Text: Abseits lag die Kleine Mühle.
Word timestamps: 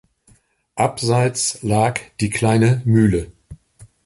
Abseits 0.75 1.61
lag 1.61 1.99
die 2.21 2.31
Kleine 2.31 2.81
Mühle. 2.85 3.31